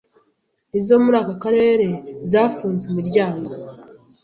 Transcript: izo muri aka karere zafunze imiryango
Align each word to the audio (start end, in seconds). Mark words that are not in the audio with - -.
izo 0.79 0.95
muri 1.03 1.17
aka 1.21 1.35
karere 1.43 1.87
zafunze 2.31 2.83
imiryango 2.91 3.51